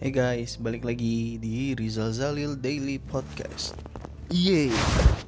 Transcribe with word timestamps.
Hey 0.00 0.16
guys, 0.16 0.56
balik 0.56 0.88
lagi 0.88 1.36
di 1.36 1.76
Rizal 1.76 2.08
Zalil 2.16 2.56
Daily 2.56 2.96
Podcast. 2.96 3.76
Yeay, 4.32 4.72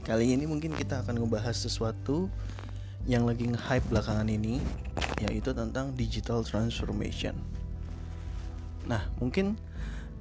kali 0.01 0.33
ini 0.33 0.49
mungkin 0.49 0.73
kita 0.73 1.05
akan 1.05 1.21
ngebahas 1.21 1.53
sesuatu 1.53 2.33
yang 3.05 3.29
lagi 3.29 3.53
nge-hype 3.53 3.85
belakangan 3.93 4.33
ini, 4.33 4.65
yaitu 5.21 5.53
tentang 5.53 5.93
digital 5.93 6.41
transformation. 6.41 7.37
Nah, 8.89 9.05
mungkin 9.21 9.61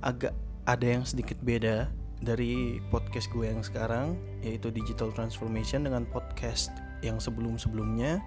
agak 0.03 0.35
ada 0.67 0.83
yang 0.83 1.07
sedikit 1.07 1.39
beda 1.39 1.87
dari 2.19 2.83
podcast 2.91 3.31
gue 3.31 3.47
yang 3.47 3.63
sekarang, 3.63 4.19
yaitu 4.43 4.67
digital 4.67 5.15
transformation 5.15 5.87
dengan 5.87 6.03
podcast 6.11 6.75
yang 6.99 7.23
sebelum-sebelumnya 7.23 8.19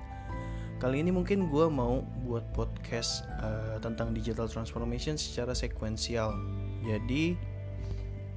Kali 0.85 1.01
ini 1.01 1.09
mungkin 1.09 1.49
gue 1.49 1.65
mau 1.73 2.05
buat 2.29 2.45
podcast 2.53 3.25
uh, 3.41 3.81
tentang 3.81 4.13
digital 4.13 4.45
transformation 4.45 5.17
secara 5.17 5.57
sekuensial. 5.57 6.37
Jadi 6.85 7.41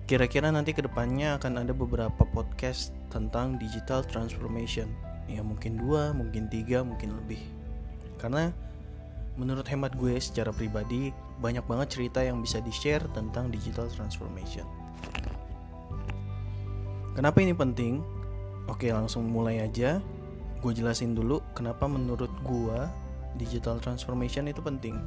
kira-kira 0.07 0.47
nanti 0.47 0.71
ke 0.71 0.79
depannya 0.79 1.35
akan 1.35 1.67
ada 1.67 1.75
beberapa 1.75 2.23
podcast 2.31 2.95
tentang 3.11 3.59
digital 3.59 3.99
transformation. 3.99 4.87
Ya 5.27 5.43
mungkin 5.43 5.75
dua, 5.75 6.15
mungkin 6.15 6.47
tiga, 6.47 6.87
mungkin 6.87 7.19
lebih. 7.19 7.43
Karena 8.15 8.55
menurut 9.35 9.67
hemat 9.67 9.99
gue 9.99 10.15
secara 10.15 10.55
pribadi 10.55 11.11
banyak 11.43 11.67
banget 11.67 11.99
cerita 11.99 12.23
yang 12.23 12.39
bisa 12.39 12.63
di-share 12.63 13.03
tentang 13.11 13.51
digital 13.51 13.91
transformation. 13.91 14.63
Kenapa 17.11 17.43
ini 17.43 17.51
penting? 17.51 17.99
Oke, 18.71 18.87
langsung 18.87 19.27
mulai 19.27 19.67
aja 19.67 19.99
gue 20.61 20.71
jelasin 20.73 21.13
dulu 21.13 21.41
kenapa 21.53 21.85
menurut 21.85 22.31
gue 22.45 22.79
digital 23.37 23.77
transformation 23.77 24.49
itu 24.49 24.59
penting. 24.59 24.97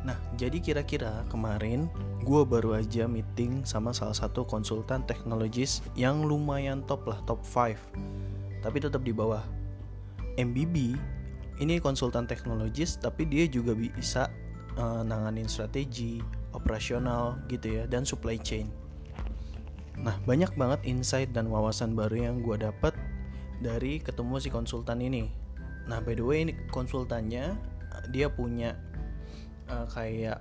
Nah, 0.00 0.16
jadi 0.40 0.56
kira-kira 0.64 1.28
kemarin 1.28 1.92
gue 2.24 2.42
baru 2.44 2.80
aja 2.80 3.04
meeting 3.04 3.64
sama 3.68 3.92
salah 3.92 4.16
satu 4.16 4.48
konsultan 4.48 5.04
teknologis 5.04 5.84
yang 5.92 6.24
lumayan 6.24 6.80
top 6.88 7.04
lah, 7.04 7.20
top 7.28 7.44
5. 7.44 7.76
Tapi 8.64 8.76
tetap 8.80 9.04
di 9.04 9.12
bawah. 9.12 9.44
MBB 10.40 10.96
ini 11.60 11.76
konsultan 11.76 12.24
teknologis 12.24 12.96
tapi 12.96 13.28
dia 13.28 13.44
juga 13.44 13.76
bisa 13.76 14.32
uh, 14.80 15.04
nanganin 15.04 15.44
strategi, 15.44 16.24
operasional 16.56 17.36
gitu 17.52 17.80
ya, 17.80 17.84
dan 17.84 18.08
supply 18.08 18.40
chain. 18.40 18.72
Nah, 20.00 20.16
banyak 20.24 20.56
banget 20.56 20.80
insight 20.88 21.28
dan 21.36 21.52
wawasan 21.52 21.92
baru 21.92 22.32
yang 22.32 22.36
gue 22.40 22.56
dapat 22.56 22.89
dari 23.60 24.00
ketemu 24.00 24.40
si 24.40 24.48
konsultan 24.48 25.04
ini. 25.04 25.28
Nah, 25.86 26.00
by 26.00 26.16
the 26.16 26.24
way 26.24 26.48
ini 26.48 26.52
konsultannya 26.72 27.54
dia 28.08 28.26
punya 28.32 28.74
uh, 29.68 29.86
kayak 29.92 30.40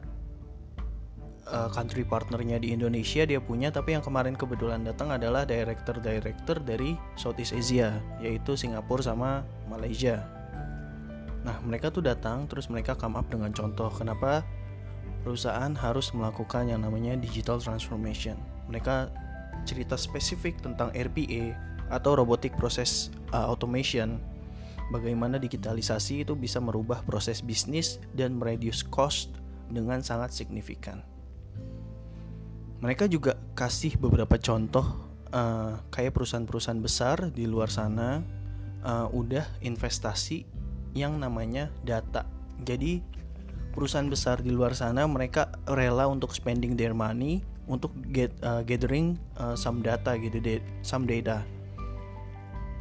uh, 1.49 1.69
country 1.69 2.07
partnernya 2.07 2.61
di 2.61 2.71
Indonesia 2.71 3.27
dia 3.27 3.43
punya, 3.43 3.69
tapi 3.69 3.93
yang 3.97 4.03
kemarin 4.03 4.33
kebetulan 4.37 4.85
datang 4.87 5.11
adalah 5.11 5.43
director-director 5.43 6.61
dari 6.63 6.95
Southeast 7.19 7.53
Asia, 7.53 7.99
yaitu 8.23 8.55
Singapura 8.55 9.03
sama 9.03 9.43
Malaysia. 9.67 10.23
Nah, 11.43 11.55
mereka 11.63 11.89
tuh 11.89 12.03
datang 12.03 12.45
terus 12.51 12.67
mereka 12.67 12.95
come 12.99 13.15
up 13.15 13.27
dengan 13.31 13.49
contoh 13.55 13.87
kenapa 13.89 14.43
perusahaan 15.23 15.71
harus 15.75 16.11
melakukan 16.11 16.67
yang 16.67 16.83
namanya 16.83 17.15
digital 17.15 17.59
transformation. 17.59 18.35
Mereka 18.67 19.11
cerita 19.67 19.99
spesifik 19.99 20.59
tentang 20.63 20.91
RPA, 20.95 21.55
atau 21.89 22.17
robotic 22.17 22.53
process 22.55 23.09
uh, 23.33 23.49
automation 23.49 24.21
bagaimana 24.89 25.37
digitalisasi 25.37 26.25
itu 26.25 26.33
bisa 26.33 26.57
merubah 26.57 27.05
proses 27.05 27.45
bisnis 27.45 28.01
dan 28.17 28.37
mereduce 28.37 28.81
cost 28.89 29.33
dengan 29.69 30.01
sangat 30.01 30.33
signifikan. 30.33 31.05
Mereka 32.81 33.05
juga 33.11 33.37
kasih 33.53 33.99
beberapa 34.01 34.39
contoh 34.39 34.85
uh, 35.29 35.77
kayak 35.93 36.15
perusahaan-perusahaan 36.15 36.81
besar 36.81 37.17
di 37.29 37.45
luar 37.45 37.69
sana 37.69 38.23
uh, 38.81 39.07
udah 39.11 39.45
investasi 39.61 40.47
yang 40.97 41.21
namanya 41.21 41.69
data. 41.85 42.25
Jadi 42.65 43.03
perusahaan 43.75 44.07
besar 44.09 44.41
di 44.41 44.49
luar 44.49 44.73
sana 44.73 45.05
mereka 45.05 45.53
rela 45.69 46.09
untuk 46.09 46.33
spending 46.33 46.73
their 46.73 46.95
money 46.95 47.45
untuk 47.69 47.93
get 48.09 48.33
uh, 48.41 48.65
gathering 48.65 49.19
uh, 49.37 49.53
some 49.53 49.85
data 49.85 50.17
gitu, 50.17 50.41
some 50.81 51.05
data 51.05 51.45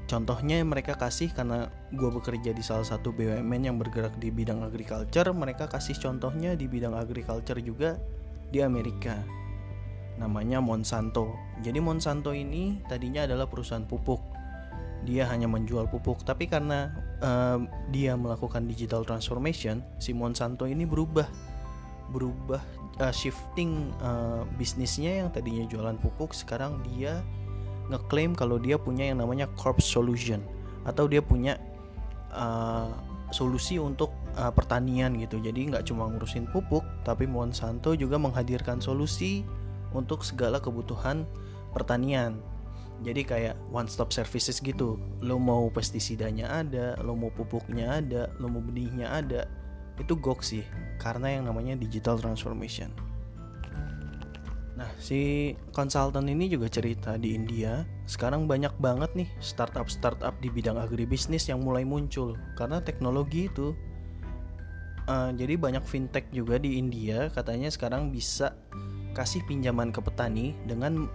Contohnya 0.09 0.65
mereka 0.65 0.97
kasih 0.97 1.29
karena 1.37 1.69
gue 1.93 2.09
bekerja 2.09 2.57
di 2.57 2.65
salah 2.65 2.89
satu 2.89 3.13
BUMN 3.13 3.69
yang 3.69 3.77
bergerak 3.77 4.17
di 4.17 4.33
bidang 4.33 4.65
agriculture, 4.65 5.29
mereka 5.37 5.69
kasih 5.69 6.01
contohnya 6.01 6.57
di 6.57 6.65
bidang 6.65 6.97
agriculture 6.97 7.61
juga 7.61 8.01
di 8.49 8.65
Amerika. 8.65 9.21
Namanya 10.17 10.65
Monsanto. 10.65 11.37
Jadi 11.61 11.77
Monsanto 11.85 12.33
ini 12.33 12.81
tadinya 12.89 13.29
adalah 13.29 13.45
perusahaan 13.53 13.85
pupuk. 13.85 14.25
Dia 15.05 15.29
hanya 15.29 15.47
menjual 15.47 15.93
pupuk, 15.93 16.25
tapi 16.25 16.49
karena 16.49 16.89
uh, 17.21 17.61
dia 17.93 18.17
melakukan 18.17 18.65
digital 18.65 19.05
transformation, 19.05 19.85
si 20.01 20.17
Monsanto 20.17 20.65
ini 20.65 20.89
berubah 20.89 21.29
berubah 22.09 22.65
uh, 23.05 23.13
shifting 23.13 23.93
uh, 24.01 24.49
bisnisnya 24.57 25.21
yang 25.21 25.29
tadinya 25.29 25.69
jualan 25.69 26.01
pupuk 26.01 26.33
sekarang 26.33 26.81
dia 26.81 27.21
ngeklaim 27.89 28.37
kalau 28.37 28.61
dia 28.61 28.77
punya 28.77 29.09
yang 29.09 29.21
namanya 29.25 29.49
corp 29.57 29.81
solution 29.81 30.45
atau 30.85 31.09
dia 31.09 31.21
punya 31.21 31.61
uh, 32.33 32.93
solusi 33.33 33.77
untuk 33.77 34.13
uh, 34.37 34.53
pertanian 34.53 35.17
gitu. 35.21 35.41
Jadi 35.41 35.73
nggak 35.73 35.89
cuma 35.89 36.09
ngurusin 36.09 36.49
pupuk, 36.49 36.85
tapi 37.05 37.29
Monsanto 37.29 37.93
juga 37.93 38.17
menghadirkan 38.17 38.81
solusi 38.81 39.45
untuk 39.93 40.25
segala 40.25 40.61
kebutuhan 40.61 41.29
pertanian. 41.73 42.41
Jadi 42.99 43.23
kayak 43.23 43.55
one 43.71 43.87
stop 43.87 44.11
services 44.11 44.59
gitu. 44.59 44.99
Lo 45.23 45.39
mau 45.39 45.71
pestisidanya 45.71 46.51
ada, 46.51 46.99
lo 47.05 47.15
mau 47.15 47.31
pupuknya 47.31 48.03
ada, 48.03 48.27
lo 48.43 48.51
mau 48.51 48.65
benihnya 48.65 49.07
ada. 49.13 49.47
Itu 49.99 50.19
gok 50.19 50.43
sih, 50.43 50.67
karena 50.99 51.39
yang 51.39 51.47
namanya 51.47 51.79
digital 51.79 52.19
transformation. 52.19 52.91
Nah, 54.79 54.87
si 54.95 55.53
konsultan 55.75 56.31
ini 56.31 56.47
juga 56.47 56.71
cerita 56.71 57.19
di 57.19 57.35
India, 57.35 57.83
sekarang 58.07 58.47
banyak 58.47 58.71
banget 58.79 59.11
nih 59.19 59.27
startup-startup 59.43 60.39
di 60.39 60.55
bidang 60.55 60.79
agribisnis 60.79 61.51
yang 61.51 61.67
mulai 61.67 61.83
muncul 61.83 62.39
karena 62.55 62.79
teknologi 62.79 63.51
itu. 63.51 63.75
Uh, 65.11 65.35
jadi 65.35 65.59
banyak 65.59 65.83
fintech 65.83 66.31
juga 66.31 66.61
di 66.63 66.79
India 66.79 67.27
katanya 67.33 67.73
sekarang 67.73 68.15
bisa 68.15 68.55
kasih 69.17 69.43
pinjaman 69.51 69.91
ke 69.91 69.99
petani 69.99 70.55
dengan 70.69 71.11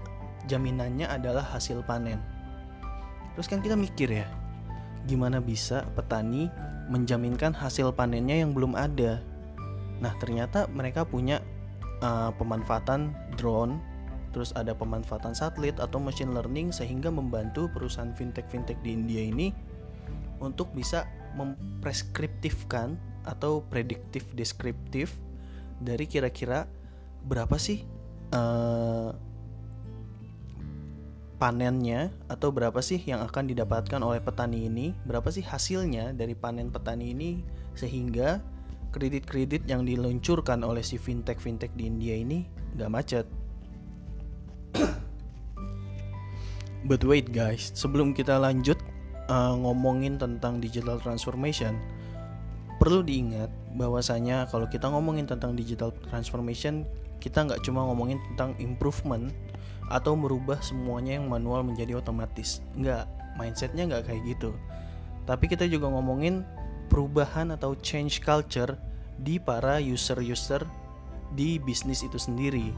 jaminannya 0.52 1.08
adalah 1.08 1.46
hasil 1.56 1.88
panen. 1.88 2.20
Terus 3.40 3.48
kan 3.48 3.64
kita 3.64 3.80
mikir 3.80 4.12
ya, 4.12 4.28
gimana 5.08 5.40
bisa 5.40 5.88
petani 5.96 6.52
menjaminkan 6.92 7.56
hasil 7.56 7.96
panennya 7.96 8.44
yang 8.44 8.52
belum 8.52 8.76
ada? 8.76 9.24
Nah, 10.04 10.12
ternyata 10.20 10.68
mereka 10.68 11.08
punya 11.08 11.40
uh, 12.04 12.36
pemanfaatan 12.36 13.23
drone, 13.44 13.84
terus 14.32 14.56
ada 14.56 14.72
pemanfaatan 14.72 15.36
satelit 15.36 15.76
atau 15.84 16.00
machine 16.00 16.32
learning 16.32 16.72
sehingga 16.72 17.12
membantu 17.12 17.68
perusahaan 17.68 18.16
fintech-fintech 18.16 18.80
di 18.80 18.96
India 18.96 19.28
ini 19.28 19.52
untuk 20.40 20.72
bisa 20.72 21.04
mempreskriptifkan 21.36 22.96
atau 23.28 23.64
prediktif 23.68 24.32
deskriptif 24.32 25.20
dari 25.84 26.08
kira-kira 26.08 26.68
berapa 27.28 27.56
sih 27.60 27.84
uh, 28.32 29.12
panennya 31.44 32.08
atau 32.32 32.56
berapa 32.56 32.80
sih 32.80 33.04
yang 33.04 33.20
akan 33.20 33.52
didapatkan 33.52 34.00
oleh 34.00 34.24
petani 34.24 34.72
ini, 34.72 34.96
berapa 35.04 35.28
sih 35.28 35.44
hasilnya 35.44 36.16
dari 36.16 36.40
panen 36.40 36.72
petani 36.72 37.12
ini 37.12 37.44
sehingga 37.76 38.40
kredit-kredit 38.96 39.68
yang 39.68 39.84
diluncurkan 39.84 40.64
oleh 40.64 40.80
si 40.86 40.96
fintech-fintech 40.96 41.76
di 41.76 41.90
India 41.90 42.16
ini 42.16 42.48
gak 42.80 42.92
macet. 42.94 43.28
But 46.84 47.00
wait 47.08 47.32
guys, 47.32 47.72
sebelum 47.72 48.12
kita 48.12 48.36
lanjut 48.36 48.76
uh, 49.32 49.56
ngomongin 49.56 50.20
tentang 50.20 50.60
digital 50.60 51.00
transformation, 51.00 51.80
perlu 52.76 53.00
diingat 53.00 53.48
bahwasanya 53.80 54.52
kalau 54.52 54.68
kita 54.68 54.92
ngomongin 54.92 55.24
tentang 55.24 55.56
digital 55.56 55.96
transformation, 56.12 56.84
kita 57.24 57.48
nggak 57.48 57.64
cuma 57.64 57.88
ngomongin 57.88 58.20
tentang 58.36 58.52
improvement 58.60 59.32
atau 59.88 60.20
merubah 60.20 60.60
semuanya 60.60 61.16
yang 61.16 61.32
manual 61.32 61.64
menjadi 61.64 62.04
otomatis. 62.04 62.60
Nggak, 62.76 63.08
mindsetnya 63.40 63.88
nggak 63.88 64.04
kayak 64.12 64.22
gitu. 64.36 64.52
Tapi 65.24 65.48
kita 65.48 65.64
juga 65.72 65.88
ngomongin 65.88 66.44
perubahan 66.92 67.56
atau 67.56 67.80
change 67.80 68.20
culture 68.20 68.76
di 69.24 69.40
para 69.40 69.80
user-user 69.80 70.68
di 71.32 71.64
bisnis 71.64 72.04
itu 72.04 72.20
sendiri. 72.20 72.76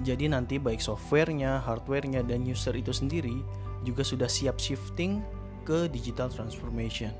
Jadi 0.00 0.32
nanti 0.32 0.56
baik 0.56 0.80
softwarenya, 0.80 1.60
hardwarenya, 1.60 2.24
dan 2.24 2.48
user 2.48 2.72
itu 2.72 2.90
sendiri 2.96 3.44
juga 3.84 4.00
sudah 4.00 4.30
siap 4.30 4.56
shifting 4.56 5.20
ke 5.68 5.86
digital 5.92 6.32
transformation. 6.32 7.12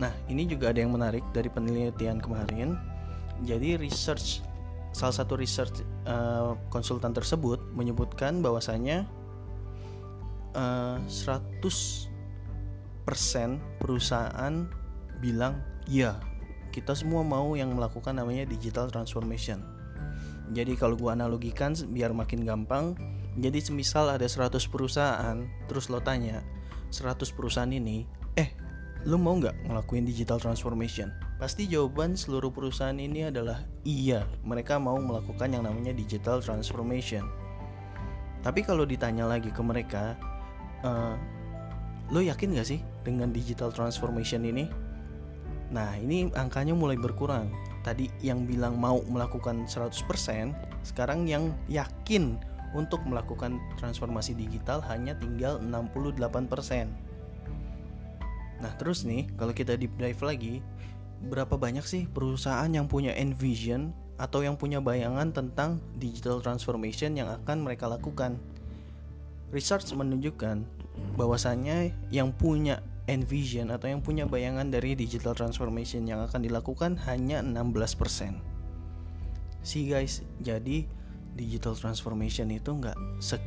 Nah, 0.00 0.10
ini 0.32 0.48
juga 0.48 0.72
ada 0.72 0.80
yang 0.80 0.96
menarik 0.96 1.22
dari 1.36 1.52
penelitian 1.52 2.18
kemarin. 2.18 2.80
Jadi 3.44 3.76
research 3.76 4.40
salah 4.92 5.12
satu 5.12 5.40
research 5.40 5.84
uh, 6.04 6.54
konsultan 6.68 7.16
tersebut 7.16 7.58
menyebutkan 7.72 8.44
bahwasanya 8.44 9.08
uh, 10.52 11.00
100% 11.08 12.08
perusahaan 13.80 14.54
bilang 15.24 15.64
ya 15.88 16.20
kita 16.72 16.96
semua 16.96 17.24
mau 17.24 17.52
yang 17.56 17.72
melakukan 17.76 18.16
namanya 18.16 18.48
digital 18.48 18.88
transformation. 18.88 19.60
Jadi 20.50 20.74
kalau 20.74 20.98
gua 20.98 21.14
analogikan 21.14 21.78
biar 21.94 22.10
makin 22.10 22.42
gampang, 22.42 22.98
jadi 23.38 23.62
semisal 23.62 24.10
ada 24.10 24.26
100 24.26 24.66
perusahaan, 24.68 25.46
terus 25.70 25.86
lo 25.88 26.02
tanya, 26.02 26.42
100 26.90 27.30
perusahaan 27.32 27.70
ini, 27.70 28.04
eh, 28.34 28.52
lo 29.06 29.16
mau 29.16 29.38
nggak 29.38 29.70
ngelakuin 29.70 30.04
digital 30.04 30.42
transformation? 30.42 31.08
Pasti 31.40 31.64
jawaban 31.66 32.14
seluruh 32.14 32.52
perusahaan 32.52 32.94
ini 32.94 33.32
adalah 33.32 33.64
iya, 33.82 34.28
mereka 34.44 34.76
mau 34.76 35.00
melakukan 35.00 35.50
yang 35.50 35.64
namanya 35.64 35.96
digital 35.96 36.44
transformation. 36.44 37.24
Tapi 38.42 38.60
kalau 38.66 38.82
ditanya 38.82 39.24
lagi 39.24 39.48
ke 39.54 39.62
mereka, 39.62 40.18
uh, 40.82 41.14
lo 42.10 42.20
yakin 42.20 42.58
gak 42.58 42.68
sih 42.68 42.84
dengan 43.06 43.30
digital 43.30 43.72
transformation 43.72 44.44
ini? 44.44 44.66
Nah, 45.72 45.96
ini 45.96 46.28
angkanya 46.36 46.76
mulai 46.76 47.00
berkurang. 47.00 47.48
Tadi 47.82 48.06
yang 48.22 48.46
bilang 48.46 48.78
mau 48.78 49.02
melakukan 49.10 49.66
100%, 49.66 50.54
sekarang 50.86 51.26
yang 51.26 51.50
yakin 51.66 52.38
untuk 52.72 53.02
melakukan 53.04 53.60
transformasi 53.76 54.32
digital 54.38 54.80
hanya 54.86 55.18
tinggal 55.18 55.58
68%. 55.60 56.88
Nah, 58.62 58.72
terus 58.78 59.02
nih, 59.02 59.26
kalau 59.34 59.50
kita 59.50 59.74
deep 59.74 59.92
dive 59.98 60.22
lagi, 60.22 60.54
berapa 61.26 61.58
banyak 61.58 61.82
sih 61.82 62.06
perusahaan 62.06 62.70
yang 62.70 62.86
punya 62.86 63.10
envision 63.18 63.90
atau 64.14 64.46
yang 64.46 64.54
punya 64.54 64.78
bayangan 64.78 65.34
tentang 65.34 65.82
digital 65.98 66.38
transformation 66.38 67.18
yang 67.18 67.26
akan 67.42 67.66
mereka 67.66 67.90
lakukan? 67.90 68.38
Research 69.50 69.90
menunjukkan 69.92 70.62
bahwasannya 71.18 71.92
yang 72.14 72.30
punya 72.30 72.80
envision 73.10 73.74
atau 73.74 73.90
yang 73.90 73.98
punya 73.98 74.28
bayangan 74.30 74.70
dari 74.70 74.94
digital 74.94 75.34
transformation 75.34 76.06
yang 76.06 76.22
akan 76.22 76.46
dilakukan 76.46 76.94
hanya 77.10 77.42
16%. 77.42 78.38
Si 79.62 79.86
guys, 79.90 80.22
jadi 80.42 80.86
digital 81.34 81.74
transformation 81.74 82.50
itu 82.52 82.70
nggak 82.70 82.98
se 83.22 83.38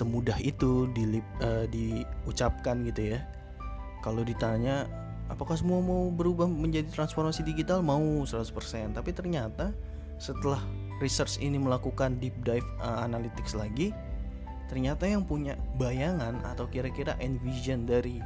semudah 0.00 0.36
itu 0.44 0.88
di, 0.92 1.20
uh, 1.40 1.64
diucapkan 1.68 2.84
gitu 2.84 3.16
ya. 3.16 3.20
Kalau 4.04 4.24
ditanya 4.24 4.88
apakah 5.32 5.56
semua 5.56 5.80
mau 5.80 6.08
berubah 6.12 6.48
menjadi 6.48 6.88
transformasi 6.92 7.44
digital 7.44 7.80
mau 7.80 8.00
100%, 8.00 8.96
tapi 8.96 9.10
ternyata 9.12 9.72
setelah 10.20 10.60
research 11.00 11.40
ini 11.40 11.56
melakukan 11.56 12.20
deep 12.20 12.36
dive 12.44 12.64
uh, 12.84 13.00
analytics 13.04 13.56
lagi, 13.56 13.96
ternyata 14.70 15.02
yang 15.02 15.26
punya 15.26 15.58
bayangan 15.74 16.38
atau 16.46 16.70
kira-kira 16.70 17.18
envision 17.18 17.82
dari 17.90 18.22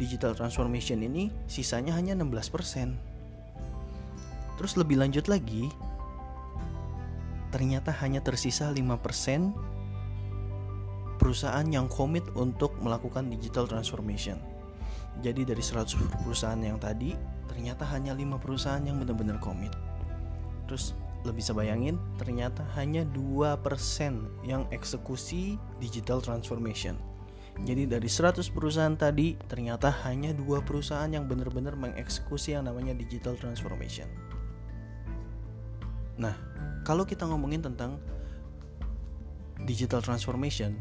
digital 0.00 0.32
transformation 0.32 1.04
ini 1.04 1.28
sisanya 1.44 1.92
hanya 1.92 2.16
16%. 2.16 2.96
Terus 4.56 4.72
lebih 4.80 4.96
lanjut 4.96 5.28
lagi, 5.28 5.68
ternyata 7.52 7.92
hanya 8.00 8.24
tersisa 8.24 8.72
5% 8.72 9.52
perusahaan 11.20 11.68
yang 11.68 11.92
komit 11.92 12.24
untuk 12.32 12.72
melakukan 12.80 13.28
digital 13.28 13.68
transformation. 13.68 14.40
Jadi 15.20 15.44
dari 15.44 15.60
100 15.60 16.24
perusahaan 16.24 16.56
yang 16.56 16.80
tadi, 16.80 17.12
ternyata 17.52 17.84
hanya 17.92 18.16
5 18.16 18.40
perusahaan 18.40 18.80
yang 18.80 18.96
benar-benar 18.96 19.36
komit. 19.44 19.76
Terus 20.64 20.96
lebih 21.22 21.42
bisa 21.42 21.54
bayangin 21.54 21.98
ternyata 22.18 22.66
hanya 22.74 23.06
2% 23.14 23.62
yang 24.46 24.66
eksekusi 24.74 25.58
digital 25.78 26.18
transformation. 26.18 26.98
Jadi 27.62 27.84
dari 27.84 28.08
100 28.08 28.48
perusahaan 28.48 28.96
tadi 28.96 29.36
ternyata 29.44 29.92
hanya 30.08 30.32
dua 30.32 30.64
perusahaan 30.64 31.08
yang 31.12 31.28
benar-benar 31.28 31.76
mengeksekusi 31.76 32.56
yang 32.56 32.64
namanya 32.64 32.96
digital 32.96 33.36
transformation. 33.36 34.08
Nah, 36.16 36.32
kalau 36.82 37.04
kita 37.04 37.28
ngomongin 37.28 37.60
tentang 37.60 38.00
digital 39.68 40.00
transformation, 40.00 40.80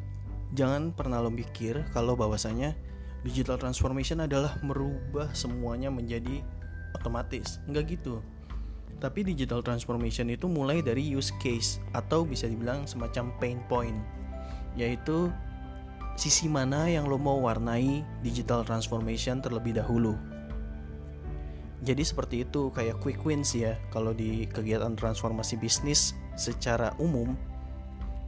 jangan 0.55 0.95
pernah 0.95 1.19
lo 1.19 1.29
mikir 1.29 1.83
kalau 1.91 2.15
bahwasanya 2.15 2.73
digital 3.21 3.59
transformation 3.59 4.23
adalah 4.23 4.57
merubah 4.65 5.29
semuanya 5.35 5.91
menjadi 5.91 6.41
otomatis. 6.97 7.61
Enggak 7.67 7.99
gitu 7.99 8.23
tapi 8.99 9.23
digital 9.23 9.63
transformation 9.63 10.27
itu 10.33 10.49
mulai 10.49 10.81
dari 10.83 11.01
use 11.01 11.31
case 11.39 11.79
atau 11.95 12.25
bisa 12.25 12.49
dibilang 12.49 12.83
semacam 12.89 13.31
pain 13.39 13.59
point, 13.71 13.97
yaitu 14.75 15.31
sisi 16.19 16.51
mana 16.51 16.89
yang 16.91 17.07
lo 17.07 17.15
mau 17.15 17.39
warnai 17.39 18.03
digital 18.19 18.65
transformation 18.67 19.39
terlebih 19.39 19.77
dahulu. 19.77 20.17
Jadi 21.81 22.03
seperti 22.05 22.45
itu 22.45 22.69
kayak 22.69 23.01
quick 23.01 23.25
wins 23.25 23.57
ya 23.57 23.73
kalau 23.89 24.13
di 24.13 24.45
kegiatan 24.45 24.93
transformasi 24.93 25.57
bisnis 25.57 26.13
secara 26.37 26.93
umum 27.01 27.33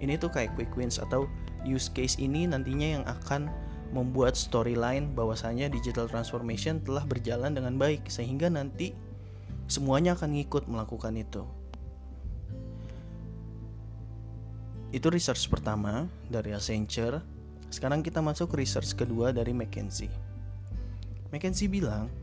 ini 0.01 0.17
tuh 0.17 0.33
kayak 0.33 0.57
quick 0.57 0.73
wins 0.73 0.97
atau 0.97 1.29
use 1.61 1.87
case 1.93 2.17
ini 2.17 2.49
nantinya 2.49 2.99
yang 2.99 3.05
akan 3.05 3.47
membuat 3.93 4.33
storyline 4.33 5.13
bahwasanya 5.13 5.69
digital 5.69 6.09
transformation 6.09 6.81
telah 6.81 7.05
berjalan 7.05 7.53
dengan 7.53 7.77
baik 7.77 8.09
sehingga 8.09 8.49
nanti 8.49 8.97
semuanya 9.67 10.13
akan 10.17 10.35
ngikut 10.35 10.67
melakukan 10.67 11.15
itu. 11.15 11.43
Itu 14.93 15.09
research 15.09 15.49
pertama 15.49 16.05
dari 16.29 16.53
Accenture. 16.53 17.25
Sekarang 17.73 18.05
kita 18.05 18.21
masuk 18.21 18.53
ke 18.53 18.61
research 18.61 18.93
kedua 18.93 19.33
dari 19.33 19.49
McKinsey. 19.49 20.05
McKinsey 21.33 21.65
bilang, 21.65 22.13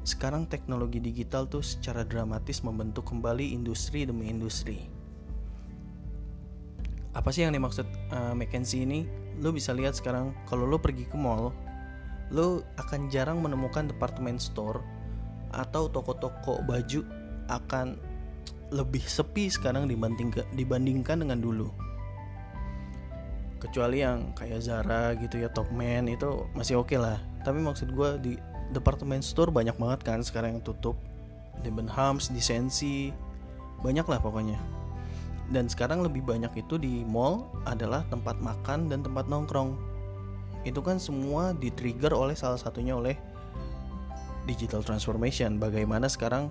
sekarang 0.00 0.48
teknologi 0.48 0.96
digital 0.96 1.44
tuh 1.44 1.60
secara 1.60 2.08
dramatis 2.08 2.64
membentuk 2.64 3.04
kembali 3.04 3.52
industri 3.52 4.08
demi 4.08 4.32
industri. 4.32 4.88
Apa 7.12 7.28
sih 7.28 7.44
yang 7.44 7.52
dimaksud 7.52 7.84
uh, 8.16 8.32
McKinsey 8.32 8.88
ini? 8.88 9.04
Lo 9.44 9.52
bisa 9.52 9.76
lihat 9.76 9.92
sekarang 9.92 10.32
kalau 10.48 10.64
lo 10.64 10.80
pergi 10.80 11.04
ke 11.04 11.20
mall, 11.20 11.52
lo 12.32 12.64
akan 12.80 13.12
jarang 13.12 13.44
menemukan 13.44 13.92
department 13.92 14.40
store 14.40 14.80
atau 15.50 15.90
toko-toko 15.90 16.62
baju 16.64 17.02
akan 17.50 17.98
lebih 18.70 19.02
sepi 19.02 19.50
sekarang 19.50 19.90
dibandingkan 19.90 20.46
dibandingkan 20.54 21.26
dengan 21.26 21.38
dulu. 21.42 21.68
Kecuali 23.60 24.00
yang 24.00 24.32
kayak 24.32 24.64
Zara 24.64 25.12
gitu 25.20 25.36
ya, 25.36 25.52
Topman 25.52 26.08
itu 26.08 26.48
masih 26.56 26.80
oke 26.80 26.96
okay 26.96 26.98
lah. 27.02 27.20
Tapi 27.44 27.60
maksud 27.60 27.92
gue 27.92 28.10
di 28.22 28.32
department 28.72 29.20
store 29.20 29.52
banyak 29.52 29.76
banget 29.76 30.00
kan 30.00 30.24
sekarang 30.24 30.56
yang 30.58 30.64
tutup. 30.64 30.96
Debenhams, 31.60 32.32
Decency, 32.32 33.12
banyak 33.84 34.08
lah 34.08 34.16
pokoknya. 34.16 34.56
Dan 35.50 35.66
sekarang 35.66 36.00
lebih 36.00 36.24
banyak 36.24 36.54
itu 36.56 36.78
di 36.78 37.02
mall 37.04 37.50
adalah 37.66 38.06
tempat 38.08 38.38
makan 38.40 38.88
dan 38.88 39.04
tempat 39.04 39.26
nongkrong. 39.26 39.76
Itu 40.64 40.80
kan 40.80 40.96
semua 40.96 41.52
di-trigger 41.52 42.14
oleh 42.16 42.38
salah 42.38 42.56
satunya 42.56 42.96
oleh 42.96 43.18
digital 44.50 44.82
transformation. 44.82 45.62
Bagaimana 45.62 46.10
sekarang 46.10 46.50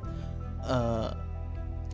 uh, 0.63 1.11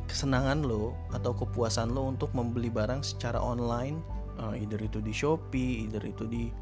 kesenangan 0.05 0.61
lo 0.61 0.93
atau 1.09 1.33
kepuasan 1.33 1.89
lo 1.89 2.05
untuk 2.13 2.29
membeli 2.37 2.69
barang 2.69 3.01
secara 3.01 3.41
online 3.41 3.97
uh, 4.37 4.53
either 4.53 4.77
itu 4.77 5.01
di 5.01 5.09
Shopee 5.09 5.89
either 5.89 6.05
itu 6.05 6.29
di 6.29 6.53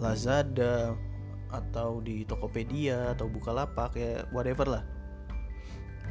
Lazada 0.00 0.92
atau 1.50 1.98
di 2.04 2.22
Tokopedia 2.28 3.16
atau 3.16 3.26
Bukalapak 3.26 3.96
ya 3.96 4.22
whatever 4.30 4.68
lah. 4.68 4.84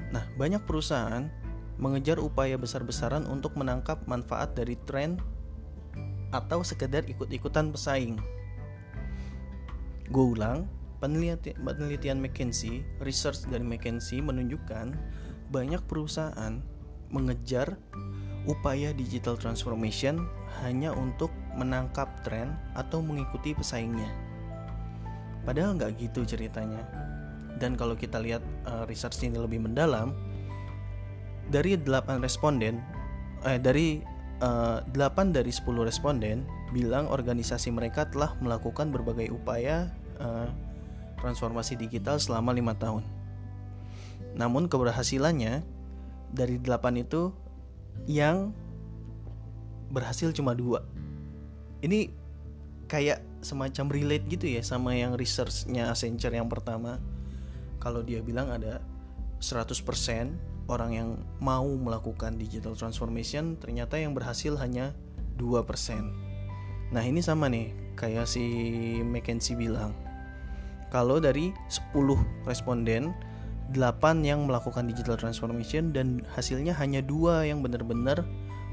Nah 0.09 0.25
banyak 0.35 0.65
perusahaan 0.65 1.29
mengejar 1.79 2.19
upaya 2.19 2.59
besar-besaran 2.59 3.23
untuk 3.29 3.55
menangkap 3.55 4.03
manfaat 4.03 4.51
dari 4.51 4.75
tren 4.83 5.15
atau 6.35 6.61
sekedar 6.61 7.07
ikut-ikutan 7.07 7.71
pesaing. 7.71 8.19
Gue 10.11 10.25
ulang 10.35 10.67
Penelitian, 10.99 11.55
penelitian 11.63 12.19
McKinsey, 12.19 12.83
research 12.99 13.47
dari 13.47 13.63
McKinsey 13.63 14.19
menunjukkan 14.19 14.91
banyak 15.47 15.79
perusahaan 15.87 16.59
mengejar 17.09 17.79
upaya 18.45 18.91
digital 18.93 19.35
transformation 19.39 20.27
hanya 20.61 20.93
untuk 20.93 21.31
menangkap 21.57 22.07
tren 22.23 22.55
atau 22.75 22.99
mengikuti 22.99 23.55
pesaingnya. 23.55 24.07
Padahal 25.43 25.79
nggak 25.79 25.97
gitu 25.97 26.27
ceritanya. 26.27 26.83
Dan 27.59 27.75
kalau 27.75 27.95
kita 27.95 28.19
lihat 28.19 28.43
uh, 28.67 28.87
research 28.87 29.23
ini 29.23 29.35
lebih 29.35 29.59
mendalam, 29.59 30.15
dari 31.49 31.75
8 31.75 32.21
responden, 32.21 32.79
eh, 33.43 33.59
dari 33.59 33.99
uh, 34.39 34.79
eh, 34.79 34.95
8 34.95 35.35
dari 35.35 35.51
10 35.51 35.65
responden 35.83 36.45
bilang 36.71 37.09
organisasi 37.09 37.73
mereka 37.73 38.07
telah 38.07 38.37
melakukan 38.39 38.93
berbagai 38.93 39.33
upaya 39.33 39.89
uh, 40.21 40.47
transformasi 41.19 41.75
digital 41.75 42.17
selama 42.17 42.55
lima 42.55 42.73
tahun. 42.75 43.03
Namun 44.35 44.71
keberhasilannya 44.71 45.61
dari 46.31 46.55
delapan 46.61 47.03
itu 47.03 47.33
yang 48.07 48.55
berhasil 49.89 50.29
cuma 50.31 50.53
dua 50.53 50.85
ini 51.81 52.13
kayak 52.85 53.21
semacam 53.41 53.89
relate 53.89 54.25
gitu 54.29 54.45
ya 54.45 54.61
sama 54.61 54.93
yang 54.93 55.17
researchnya 55.17 55.89
Accenture 55.89 56.35
yang 56.35 56.45
pertama 56.45 57.01
kalau 57.79 58.03
dia 58.03 58.19
bilang 58.19 58.51
ada 58.51 58.83
100% 59.39 59.71
orang 60.69 60.91
yang 60.93 61.09
mau 61.39 61.65
melakukan 61.65 62.35
digital 62.35 62.75
transformation 62.75 63.55
ternyata 63.57 63.95
yang 63.97 64.13
berhasil 64.13 64.53
hanya 64.59 64.91
2%. 65.39 66.91
Nah, 66.91 67.03
ini 67.05 67.23
sama 67.23 67.47
nih 67.47 67.71
kayak 67.95 68.27
si 68.27 68.43
McKinsey 69.01 69.55
bilang. 69.55 69.95
Kalau 70.89 71.21
dari 71.21 71.53
10 71.69 71.93
responden, 72.49 73.13
8 73.73 74.25
yang 74.25 74.49
melakukan 74.49 74.89
digital 74.89 75.13
transformation 75.17 75.93
dan 75.93 76.25
hasilnya 76.33 76.73
hanya 76.73 77.05
dua 77.05 77.45
yang 77.45 77.61
benar-benar 77.61 78.25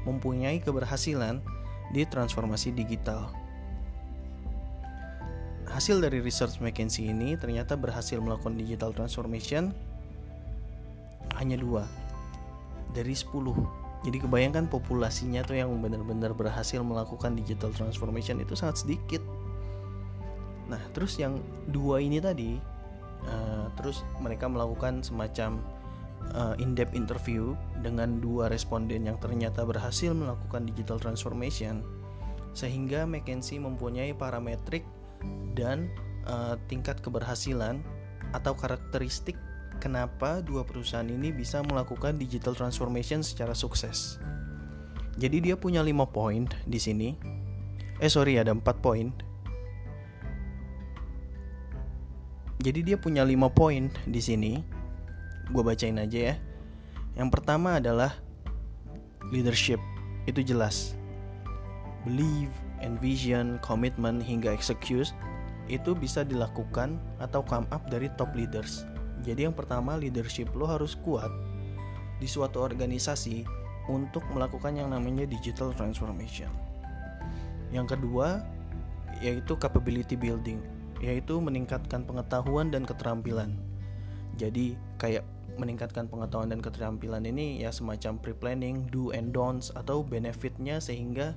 mempunyai 0.09 0.57
keberhasilan 0.57 1.37
di 1.93 2.01
transformasi 2.09 2.73
digital. 2.73 3.29
Hasil 5.69 6.01
dari 6.01 6.17
research 6.23 6.57
McKinsey 6.57 7.13
ini 7.13 7.37
ternyata 7.37 7.77
berhasil 7.77 8.17
melakukan 8.17 8.57
digital 8.57 8.89
transformation 8.95 9.69
hanya 11.37 11.59
dua 11.59 11.85
dari 12.97 13.13
10 13.13 13.29
jadi 14.05 14.17
kebayangkan 14.23 14.69
populasinya 14.69 15.41
tuh 15.43 15.59
yang 15.59 15.73
benar-benar 15.81 16.31
berhasil 16.33 16.79
melakukan 16.81 17.33
digital 17.35 17.73
transformation 17.73 18.39
itu 18.41 18.53
sangat 18.53 18.85
sedikit 18.85 19.21
nah 20.67 20.79
terus 20.91 21.15
yang 21.15 21.39
dua 21.71 22.03
ini 22.03 22.19
tadi 22.19 22.59
uh, 23.27 23.71
terus 23.79 24.03
mereka 24.19 24.51
melakukan 24.51 24.99
semacam 24.99 25.63
uh, 26.35 26.55
in-depth 26.59 26.95
interview 26.95 27.55
dengan 27.79 28.19
dua 28.19 28.51
responden 28.51 29.07
yang 29.07 29.15
ternyata 29.23 29.63
berhasil 29.63 30.11
melakukan 30.11 30.67
digital 30.67 30.99
transformation 30.99 31.83
sehingga 32.57 33.05
McKinsey 33.05 33.61
mempunyai 33.61 34.17
parametrik 34.17 34.81
dan 35.53 35.87
uh, 36.25 36.57
tingkat 36.67 36.99
keberhasilan 37.05 37.79
atau 38.33 38.57
karakteristik 38.57 39.37
kenapa 39.77 40.41
dua 40.41 40.65
perusahaan 40.65 41.05
ini 41.05 41.29
bisa 41.29 41.61
melakukan 41.61 42.17
digital 42.17 42.57
transformation 42.57 43.21
secara 43.21 43.53
sukses. 43.53 44.17
Jadi 45.17 45.49
dia 45.49 45.55
punya 45.57 45.81
5 45.81 45.97
poin 46.13 46.45
di 46.69 46.77
sini. 46.77 47.17
Eh 47.97 48.09
sorry 48.09 48.37
ada 48.37 48.53
4 48.53 48.61
poin. 48.77 49.09
Jadi 52.61 52.79
dia 52.81 52.97
punya 52.97 53.21
5 53.21 53.49
poin 53.53 53.89
di 54.09 54.21
sini. 54.21 54.61
Gue 55.53 55.63
bacain 55.63 55.95
aja 55.97 56.33
ya. 56.33 56.35
Yang 57.15 57.29
pertama 57.33 57.77
adalah 57.77 58.13
leadership. 59.29 59.79
Itu 60.25 60.43
jelas. 60.43 60.97
Believe, 62.03 62.51
envision, 62.81 63.61
commitment 63.63 64.19
hingga 64.19 64.51
execute 64.51 65.13
itu 65.67 65.91
bisa 65.91 66.23
dilakukan 66.23 66.95
atau 67.19 67.43
come 67.43 67.67
up 67.75 67.83
dari 67.91 68.07
top 68.15 68.31
leaders 68.31 68.87
jadi 69.27 69.49
yang 69.49 69.55
pertama 69.55 69.99
leadership 69.99 70.47
lo 70.53 70.63
harus 70.63 70.95
kuat 70.95 71.27
di 72.21 72.27
suatu 72.31 72.61
organisasi 72.61 73.43
untuk 73.91 74.23
melakukan 74.31 74.75
yang 74.79 74.91
namanya 74.95 75.27
digital 75.27 75.75
transformation. 75.75 76.47
Yang 77.75 77.99
kedua 77.99 78.43
yaitu 79.19 79.57
capability 79.57 80.13
building, 80.13 80.61
yaitu 81.01 81.37
meningkatkan 81.37 82.03
pengetahuan 82.03 82.73
dan 82.73 82.83
keterampilan. 82.83 83.53
Jadi 84.37 84.77
kayak 85.01 85.25
meningkatkan 85.57 86.05
pengetahuan 86.05 86.53
dan 86.53 86.61
keterampilan 86.61 87.25
ini 87.25 87.61
ya 87.65 87.73
semacam 87.73 88.21
pre-planning, 88.21 88.85
do 88.93 89.09
and 89.11 89.33
don'ts 89.33 89.73
atau 89.73 90.05
benefitnya 90.05 90.77
sehingga 90.77 91.33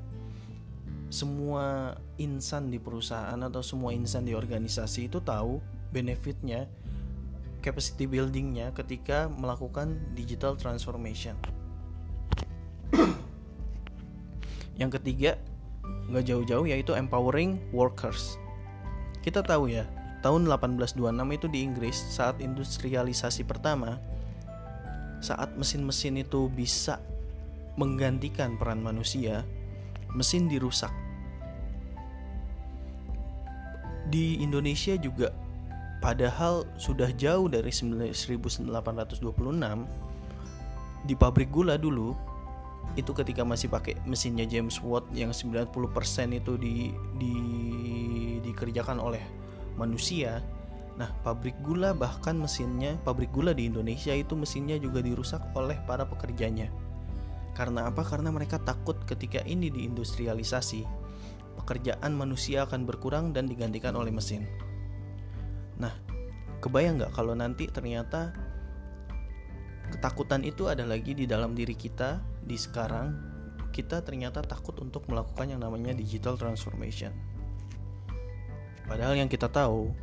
semua 1.11 1.97
insan 2.23 2.71
di 2.71 2.79
perusahaan 2.79 3.41
atau 3.41 3.65
semua 3.65 3.91
insan 3.91 4.23
di 4.29 4.37
organisasi 4.37 5.11
itu 5.11 5.19
tahu 5.19 5.59
benefitnya 5.91 6.71
capacity 7.61 8.07
buildingnya 8.07 8.71
ketika 8.73 9.27
melakukan 9.27 9.99
digital 10.15 10.55
transformation. 10.55 11.35
Yang 14.81 14.97
ketiga, 14.97 15.37
nggak 16.09 16.25
jauh-jauh 16.25 16.65
yaitu 16.65 16.97
empowering 16.97 17.61
workers. 17.75 18.41
Kita 19.21 19.45
tahu 19.45 19.69
ya, 19.69 19.85
tahun 20.25 20.49
1826 20.49 20.97
itu 21.37 21.47
di 21.49 21.59
Inggris 21.65 21.97
saat 21.97 22.41
industrialisasi 22.41 23.45
pertama, 23.45 24.01
saat 25.21 25.53
mesin-mesin 25.57 26.21
itu 26.21 26.49
bisa 26.49 27.01
menggantikan 27.77 28.57
peran 28.57 28.81
manusia, 28.81 29.45
mesin 30.17 30.49
dirusak. 30.49 30.93
Di 34.11 34.43
Indonesia 34.43 34.99
juga 34.99 35.31
Padahal 36.01 36.65
sudah 36.81 37.13
jauh 37.13 37.53
dari 37.53 37.69
1826 37.69 38.65
di 41.05 41.15
pabrik 41.17 41.53
gula 41.53 41.77
dulu 41.77 42.17
itu 42.97 43.13
ketika 43.13 43.45
masih 43.45 43.69
pakai 43.69 44.01
mesinnya 44.09 44.49
James 44.49 44.81
Watt 44.81 45.05
yang 45.13 45.29
90% 45.37 45.69
itu 46.41 46.57
di, 46.57 46.97
di 47.21 47.37
dikerjakan 48.61 49.01
oleh 49.01 49.25
manusia. 49.81 50.45
Nah, 51.01 51.09
pabrik 51.25 51.57
gula 51.65 51.97
bahkan 51.97 52.37
mesinnya, 52.37 53.01
pabrik 53.09 53.33
gula 53.33 53.57
di 53.57 53.65
Indonesia 53.65 54.13
itu 54.13 54.37
mesinnya 54.37 54.77
juga 54.77 55.01
dirusak 55.01 55.41
oleh 55.57 55.81
para 55.89 56.05
pekerjanya. 56.05 56.69
Karena 57.57 57.89
apa? 57.89 58.05
Karena 58.05 58.29
mereka 58.29 58.61
takut 58.61 59.01
ketika 59.09 59.41
ini 59.49 59.73
diindustrialisasi, 59.73 60.85
pekerjaan 61.57 62.13
manusia 62.13 62.69
akan 62.69 62.85
berkurang 62.85 63.33
dan 63.33 63.49
digantikan 63.49 63.97
oleh 63.97 64.13
mesin. 64.13 64.45
Nah, 65.81 65.97
kebayang 66.61 67.01
nggak 67.01 67.17
kalau 67.17 67.33
nanti 67.33 67.65
ternyata 67.73 68.37
ketakutan 69.89 70.45
itu 70.45 70.69
ada 70.69 70.85
lagi 70.85 71.17
di 71.17 71.25
dalam 71.25 71.57
diri 71.57 71.73
kita 71.73 72.21
di 72.45 72.55
sekarang 72.61 73.17
kita 73.71 74.03
ternyata 74.03 74.43
takut 74.43 74.77
untuk 74.83 75.07
melakukan 75.09 75.57
yang 75.57 75.63
namanya 75.63 75.97
digital 75.97 76.37
transformation. 76.37 77.15
Padahal 78.91 79.15
yang 79.15 79.31
kita 79.31 79.47
tahu 79.47 79.95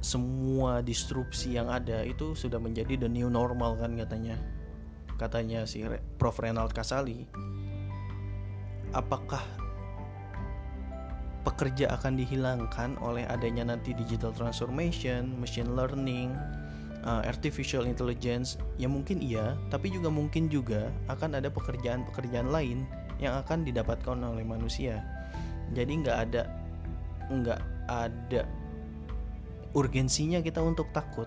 semua 0.00 0.80
disrupsi 0.80 1.60
yang 1.60 1.68
ada 1.68 2.00
itu 2.08 2.32
sudah 2.32 2.56
menjadi 2.56 3.04
the 3.04 3.08
new 3.12 3.28
normal 3.28 3.76
kan 3.76 3.92
katanya. 4.00 4.40
Katanya 5.20 5.68
si 5.68 5.84
Prof 6.16 6.40
Renald 6.40 6.72
Kasali. 6.72 7.28
Apakah 8.96 9.44
pekerja 11.44 11.92
akan 11.92 12.16
dihilangkan 12.16 12.96
oleh 13.04 13.28
adanya 13.28 13.76
nanti 13.76 13.92
digital 13.92 14.32
transformation, 14.32 15.36
machine 15.36 15.76
learning, 15.76 16.32
uh, 17.04 17.20
artificial 17.28 17.84
intelligence, 17.84 18.56
ya 18.80 18.88
mungkin 18.88 19.20
iya, 19.20 19.56
tapi 19.68 19.92
juga 19.92 20.08
mungkin 20.08 20.48
juga 20.48 20.88
akan 21.12 21.36
ada 21.36 21.52
pekerjaan-pekerjaan 21.52 22.48
lain 22.48 22.88
yang 23.20 23.36
akan 23.36 23.68
didapatkan 23.68 24.16
oleh 24.16 24.44
manusia. 24.44 25.04
Jadi 25.76 26.02
nggak 26.02 26.16
ada 26.28 26.42
nggak 27.30 27.60
ada 27.90 28.46
urgensinya 29.74 30.38
kita 30.38 30.62
untuk 30.62 30.86
takut 30.94 31.26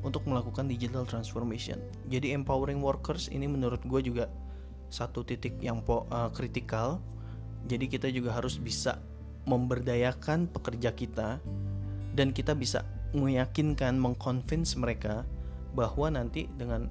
untuk 0.00 0.24
melakukan 0.24 0.64
digital 0.64 1.04
transformation. 1.04 1.76
Jadi 2.08 2.32
empowering 2.32 2.80
workers 2.80 3.28
ini 3.28 3.44
menurut 3.44 3.84
gue 3.84 4.00
juga 4.00 4.32
satu 4.88 5.20
titik 5.22 5.60
yang 5.60 5.84
kritikal. 6.32 6.96
Uh, 6.96 7.00
Jadi 7.68 7.92
kita 7.92 8.08
juga 8.08 8.32
harus 8.32 8.56
bisa 8.56 8.96
memberdayakan 9.44 10.48
pekerja 10.48 10.96
kita 10.96 11.36
dan 12.16 12.32
kita 12.32 12.56
bisa 12.56 12.88
meyakinkan, 13.12 14.00
mengconvince 14.00 14.80
mereka 14.80 15.28
bahwa 15.76 16.08
nanti 16.08 16.48
dengan 16.56 16.88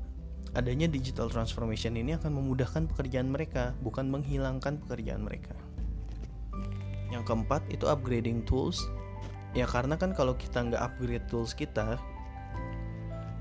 adanya 0.53 0.85
digital 0.85 1.29
transformation 1.29 1.97
ini 1.97 2.13
akan 2.17 2.37
memudahkan 2.37 2.85
pekerjaan 2.93 3.29
mereka, 3.33 3.73
bukan 3.81 4.09
menghilangkan 4.09 4.77
pekerjaan 4.85 5.25
mereka. 5.25 5.57
Yang 7.09 7.23
keempat 7.29 7.61
itu 7.73 7.85
upgrading 7.89 8.45
tools. 8.45 8.85
Ya 9.57 9.65
karena 9.65 9.97
kan 9.97 10.13
kalau 10.13 10.37
kita 10.37 10.61
nggak 10.61 10.81
upgrade 10.81 11.25
tools 11.25 11.57
kita, 11.57 11.97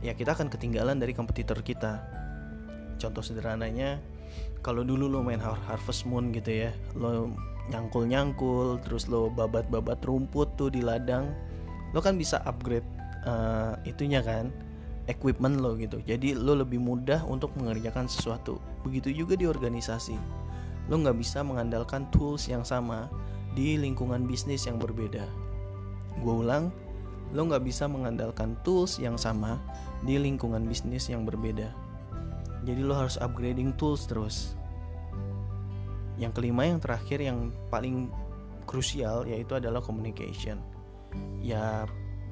ya 0.00 0.12
kita 0.16 0.32
akan 0.32 0.48
ketinggalan 0.48 0.96
dari 0.96 1.12
kompetitor 1.12 1.60
kita. 1.60 2.00
Contoh 2.96 3.20
sederhananya, 3.20 4.00
kalau 4.64 4.82
dulu 4.82 5.06
lo 5.06 5.20
main 5.20 5.38
Harvest 5.38 6.08
Moon 6.08 6.32
gitu 6.32 6.64
ya, 6.64 6.72
lo 6.96 7.28
nyangkul-nyangkul 7.68 8.80
terus 8.82 9.06
lo 9.06 9.28
babat-babat 9.28 10.00
rumput 10.04 10.48
tuh 10.56 10.72
di 10.72 10.80
ladang 10.80 11.28
lo 11.92 12.00
kan 12.00 12.16
bisa 12.16 12.40
upgrade 12.44 12.84
uh, 13.24 13.76
itunya 13.84 14.24
kan 14.24 14.52
equipment 15.08 15.60
lo 15.60 15.76
gitu 15.76 16.00
jadi 16.04 16.36
lo 16.36 16.56
lebih 16.56 16.80
mudah 16.80 17.24
untuk 17.28 17.52
mengerjakan 17.56 18.08
sesuatu 18.08 18.60
begitu 18.84 19.12
juga 19.12 19.36
di 19.36 19.44
organisasi 19.48 20.16
lo 20.88 20.94
nggak 20.96 21.16
bisa 21.16 21.44
mengandalkan 21.44 22.08
tools 22.12 22.48
yang 22.48 22.64
sama 22.64 23.08
di 23.58 23.74
lingkungan 23.74 24.22
bisnis 24.22 24.70
yang 24.70 24.78
berbeda. 24.78 25.26
Gue 26.22 26.46
ulang 26.46 26.70
lo 27.34 27.42
nggak 27.42 27.66
bisa 27.66 27.90
mengandalkan 27.90 28.54
tools 28.62 29.02
yang 29.02 29.18
sama 29.18 29.58
di 30.06 30.14
lingkungan 30.14 30.62
bisnis 30.62 31.10
yang 31.10 31.26
berbeda. 31.26 31.74
Jadi 32.62 32.86
lo 32.86 32.94
harus 32.94 33.18
upgrading 33.18 33.74
tools 33.74 34.06
terus. 34.06 34.54
Yang 36.22 36.38
kelima 36.38 36.70
yang 36.70 36.78
terakhir 36.78 37.18
yang 37.18 37.50
paling 37.66 38.14
krusial 38.62 39.26
yaitu 39.26 39.58
adalah 39.58 39.82
communication. 39.82 40.62
Ya 41.42 41.82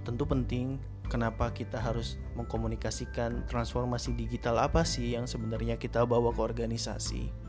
tentu 0.07 0.31
penting 0.31 0.79
kenapa 1.11 1.51
kita 1.51 1.83
harus 1.83 2.23
mengkomunikasikan 2.39 3.51
transformasi 3.51 4.15
digital 4.15 4.63
apa 4.63 4.87
sih 4.87 5.19
yang 5.19 5.27
sebenarnya 5.27 5.75
kita 5.75 6.07
bawa 6.07 6.31
ke 6.31 6.39
organisasi 6.39 7.46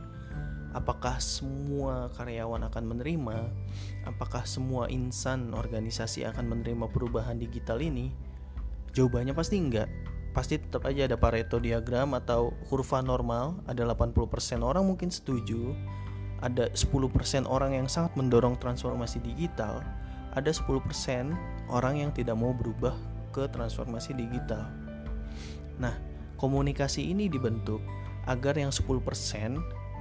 apakah 0.76 1.22
semua 1.22 2.12
karyawan 2.16 2.68
akan 2.68 2.84
menerima? 2.84 3.38
Apakah 4.08 4.44
semua 4.44 4.88
insan 4.92 5.56
organisasi 5.56 6.28
akan 6.28 6.52
menerima 6.52 6.90
perubahan 6.92 7.40
digital 7.40 7.80
ini? 7.80 8.12
Jawabannya 8.96 9.36
pasti 9.38 9.62
enggak. 9.62 9.88
Pasti 10.36 10.60
tetap 10.62 10.86
aja 10.86 11.08
ada 11.08 11.18
Pareto 11.18 11.58
diagram 11.58 12.14
atau 12.14 12.54
kurva 12.70 13.02
normal 13.02 13.58
ada 13.66 13.88
80% 13.88 14.62
orang 14.62 14.86
mungkin 14.86 15.10
setuju 15.10 15.74
ada 16.46 16.70
10% 16.70 17.50
orang 17.50 17.74
yang 17.74 17.90
sangat 17.90 18.14
mendorong 18.14 18.62
transformasi 18.62 19.18
digital 19.26 19.82
ada 20.38 20.54
10% 20.54 20.86
orang 21.74 22.06
yang 22.06 22.12
tidak 22.14 22.38
mau 22.38 22.54
berubah 22.54 22.94
ke 23.34 23.50
transformasi 23.50 24.14
digital. 24.14 24.70
Nah 25.82 25.98
komunikasi 26.38 27.10
ini 27.10 27.26
dibentuk 27.26 27.82
agar 28.30 28.54
yang 28.54 28.70
10% 28.70 29.02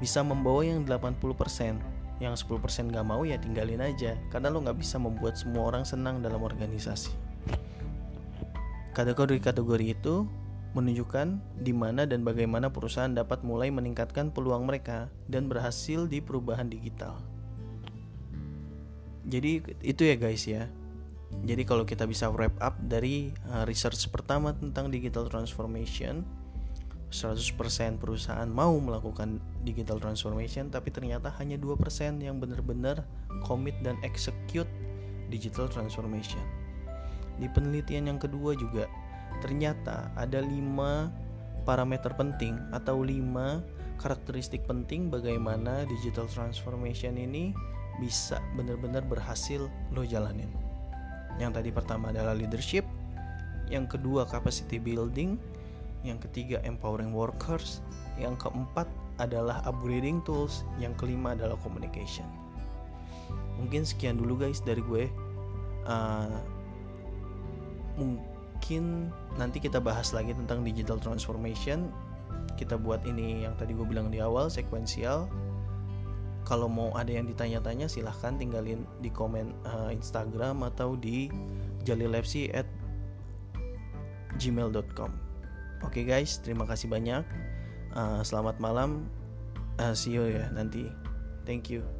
bisa 0.02 0.20
membawa 0.20 0.64
yang 0.64 0.84
80% 0.84 1.78
yang 2.16 2.32
10% 2.32 2.94
gak 2.96 3.06
mau 3.06 3.28
ya 3.28 3.36
tinggalin 3.36 3.84
aja 3.84 4.16
karena 4.32 4.48
lo 4.48 4.64
gak 4.64 4.80
bisa 4.80 4.96
membuat 4.96 5.36
semua 5.36 5.68
orang 5.68 5.84
senang 5.84 6.24
dalam 6.24 6.40
organisasi 6.40 7.12
Kategori-kategori 8.96 9.92
itu 9.92 10.24
menunjukkan 10.72 11.60
di 11.60 11.76
mana 11.76 12.08
dan 12.08 12.24
bagaimana 12.24 12.72
perusahaan 12.72 13.12
dapat 13.12 13.44
mulai 13.44 13.68
meningkatkan 13.68 14.32
peluang 14.32 14.64
mereka 14.64 15.12
dan 15.28 15.52
berhasil 15.52 16.08
di 16.08 16.24
perubahan 16.24 16.72
digital. 16.72 17.20
Jadi 19.28 19.76
itu 19.84 20.00
ya 20.00 20.16
guys 20.16 20.48
ya. 20.48 20.64
Jadi 21.44 21.68
kalau 21.68 21.84
kita 21.84 22.08
bisa 22.08 22.32
wrap 22.32 22.56
up 22.56 22.80
dari 22.80 23.36
uh, 23.52 23.68
research 23.68 24.08
pertama 24.08 24.56
tentang 24.56 24.88
digital 24.88 25.28
transformation, 25.28 26.24
100% 27.10 28.02
perusahaan 28.02 28.50
mau 28.50 28.74
melakukan 28.82 29.38
digital 29.62 30.02
transformation 30.02 30.68
tapi 30.68 30.90
ternyata 30.90 31.30
hanya 31.38 31.54
2% 31.54 31.78
yang 32.18 32.42
benar-benar 32.42 33.06
commit 33.46 33.78
dan 33.86 33.94
execute 34.02 34.68
digital 35.30 35.70
transformation. 35.70 36.42
Di 37.38 37.46
penelitian 37.52 38.10
yang 38.10 38.18
kedua 38.18 38.58
juga 38.58 38.90
ternyata 39.44 40.10
ada 40.16 40.40
lima 40.40 41.12
parameter 41.68 42.14
penting 42.14 42.56
atau 42.72 43.02
lima 43.02 43.60
karakteristik 43.98 44.64
penting 44.64 45.08
bagaimana 45.08 45.84
digital 45.88 46.28
transformation 46.30 47.16
ini 47.16 47.52
bisa 47.98 48.38
benar-benar 48.54 49.04
berhasil 49.04 49.66
lo 49.92 50.02
jalanin. 50.04 50.48
Yang 51.36 51.60
tadi 51.60 51.70
pertama 51.72 52.12
adalah 52.12 52.32
leadership, 52.32 52.84
yang 53.68 53.84
kedua 53.88 54.24
capacity 54.28 54.80
building, 54.80 55.36
yang 56.06 56.22
ketiga 56.22 56.62
empowering 56.62 57.10
workers, 57.10 57.82
yang 58.16 58.38
keempat 58.38 58.86
adalah 59.18 59.64
upgrading 59.66 60.22
tools, 60.22 60.62
yang 60.78 60.94
kelima 60.94 61.34
adalah 61.34 61.58
communication. 61.60 62.24
Mungkin 63.58 63.82
sekian 63.82 64.20
dulu 64.20 64.38
guys 64.46 64.62
dari 64.62 64.80
gue. 64.84 65.10
Uh, 65.86 66.38
mungkin 67.96 69.10
nanti 69.40 69.58
kita 69.58 69.82
bahas 69.82 70.14
lagi 70.14 70.36
tentang 70.36 70.62
digital 70.62 71.00
transformation. 71.02 71.90
Kita 72.54 72.78
buat 72.78 73.04
ini 73.04 73.44
yang 73.44 73.58
tadi 73.58 73.74
gue 73.74 73.84
bilang 73.84 74.08
di 74.08 74.22
awal 74.22 74.48
sekuensial 74.48 75.28
kalau 76.46 76.70
mau 76.70 76.94
ada 76.94 77.10
yang 77.10 77.26
ditanya-tanya 77.26 77.90
silahkan 77.90 78.38
tinggalin 78.38 78.86
di 79.02 79.10
komen 79.10 79.50
uh, 79.66 79.90
Instagram 79.90 80.62
atau 80.62 80.94
di 80.94 81.26
jalilepsi 81.82 82.54
at 82.54 82.70
gmail.com 84.38 85.25
oke 85.82 85.92
okay 85.92 86.04
guys 86.04 86.38
terima 86.40 86.68
kasih 86.68 86.86
banyak. 86.92 87.24
Uh, 87.96 88.20
selamat 88.20 88.60
malam. 88.60 89.08
Uh, 89.80 89.96
see 89.96 90.16
you 90.16 90.28
ya 90.28 90.48
nanti. 90.52 90.88
Thank 91.48 91.72
you 91.72 91.95